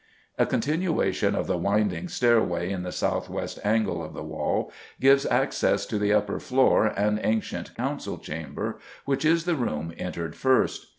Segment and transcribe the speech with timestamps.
[0.39, 5.27] A continuation of the winding stairway in the south west angle of the wall gives
[5.27, 10.87] access to the upper floor and ancient Council Chamber, which is the room entered first.